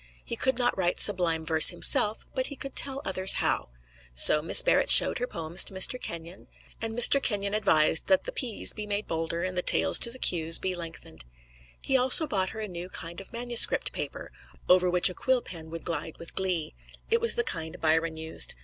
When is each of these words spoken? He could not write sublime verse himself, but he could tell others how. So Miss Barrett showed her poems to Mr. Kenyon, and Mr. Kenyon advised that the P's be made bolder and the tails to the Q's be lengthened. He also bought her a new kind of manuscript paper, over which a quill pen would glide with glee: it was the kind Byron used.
He 0.25 0.35
could 0.35 0.57
not 0.57 0.75
write 0.75 0.99
sublime 0.99 1.45
verse 1.45 1.69
himself, 1.69 2.25
but 2.33 2.47
he 2.47 2.55
could 2.55 2.75
tell 2.75 3.03
others 3.05 3.33
how. 3.33 3.69
So 4.15 4.41
Miss 4.41 4.63
Barrett 4.63 4.89
showed 4.89 5.19
her 5.19 5.27
poems 5.27 5.63
to 5.65 5.75
Mr. 5.75 6.01
Kenyon, 6.01 6.47
and 6.81 6.97
Mr. 6.97 7.21
Kenyon 7.21 7.53
advised 7.53 8.07
that 8.07 8.23
the 8.23 8.31
P's 8.31 8.73
be 8.73 8.87
made 8.87 9.05
bolder 9.05 9.43
and 9.43 9.55
the 9.55 9.61
tails 9.61 9.99
to 9.99 10.09
the 10.09 10.17
Q's 10.17 10.57
be 10.57 10.73
lengthened. 10.73 11.23
He 11.79 11.97
also 11.97 12.25
bought 12.25 12.49
her 12.49 12.61
a 12.61 12.67
new 12.67 12.89
kind 12.89 13.21
of 13.21 13.31
manuscript 13.31 13.91
paper, 13.93 14.31
over 14.67 14.89
which 14.89 15.07
a 15.07 15.13
quill 15.13 15.43
pen 15.43 15.69
would 15.69 15.85
glide 15.85 16.17
with 16.17 16.33
glee: 16.33 16.73
it 17.11 17.21
was 17.21 17.35
the 17.35 17.43
kind 17.43 17.79
Byron 17.79 18.17
used. 18.17 18.55